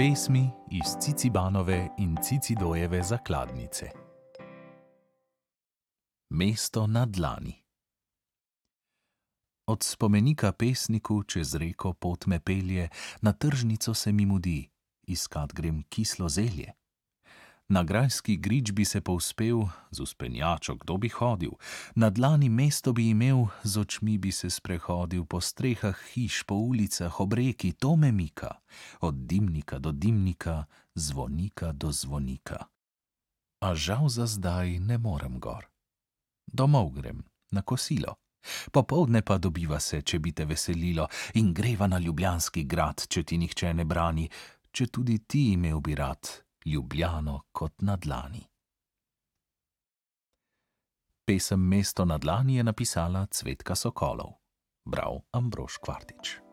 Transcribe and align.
Pesmi 0.00 0.50
iz 0.70 0.96
Cicibanove 1.04 1.88
in 1.98 2.16
Cicidojeve 2.22 3.02
zakladnice. 3.02 3.90
Mesto 6.30 6.86
na 6.86 7.06
dlani. 7.06 7.64
Od 9.66 9.82
spomenika 9.82 10.52
pesniku 10.52 11.22
čez 11.22 11.54
reko 11.54 11.92
pot 11.92 12.26
me 12.26 12.40
pelje, 12.40 12.88
na 13.20 13.32
tržnico 13.32 13.94
se 13.94 14.12
mi 14.12 14.26
mudi, 14.26 14.70
iskat 15.02 15.52
grem 15.52 15.82
kislo 15.88 16.28
zelje. 16.28 16.79
Na 17.70 17.84
grajski 17.84 18.36
grič 18.36 18.72
bi 18.72 18.84
se 18.84 19.00
povzpel, 19.00 19.62
z 19.90 20.00
uspenjačo 20.00 20.74
kdo 20.74 20.96
bi 20.96 21.08
hodil, 21.08 21.50
na 21.94 22.10
dlani 22.10 22.48
mesto 22.48 22.92
bi 22.92 23.08
imel, 23.14 23.46
z 23.62 23.78
očmi 23.78 24.18
bi 24.18 24.32
se 24.32 24.50
sprehodil 24.50 25.24
po 25.24 25.40
strehah 25.40 25.94
hiš, 26.10 26.42
po 26.42 26.54
ulicah, 26.54 27.20
ob 27.20 27.32
reki, 27.32 27.72
to 27.72 27.94
me 27.96 28.10
mika, 28.12 28.58
od 29.00 29.14
dimnika 29.14 29.78
do 29.78 29.92
dimnika, 29.92 30.64
zvonika 30.94 31.72
do 31.72 31.92
zvonika. 31.92 32.58
A 33.62 33.74
žal 33.74 34.08
za 34.08 34.26
zdaj 34.26 34.78
ne 34.82 34.98
morem 34.98 35.38
gor. 35.38 35.70
Domov 36.52 36.90
grem, 36.90 37.22
na 37.50 37.62
kosilo. 37.62 38.18
Popoldne 38.72 39.22
pa 39.22 39.38
dobiva 39.38 39.78
se, 39.80 40.02
če 40.02 40.18
bi 40.18 40.32
te 40.32 40.44
veselilo, 40.44 41.06
in 41.34 41.54
greva 41.54 41.86
na 41.86 41.98
ljubljanski 42.02 42.64
grad, 42.64 43.06
če 43.06 43.22
ti 43.22 43.38
nihče 43.38 43.74
ne 43.74 43.84
brani, 43.84 44.26
če 44.72 44.86
tudi 44.86 45.22
ti 45.22 45.52
imel 45.52 45.78
bi 45.78 45.94
rad 45.94 46.49
Ljubljano 46.66 47.40
kot 47.52 47.82
na 47.82 47.96
dlani. 47.96 48.44
Pesem 51.24 51.60
Mesto 51.60 52.04
na 52.04 52.18
dlani 52.18 52.56
je 52.56 52.64
napisala 52.64 53.26
Cvetka 53.26 53.74
Sokolov, 53.74 54.32
bral 54.84 55.22
Ambrož 55.32 55.78
Kvartič. 55.78 56.49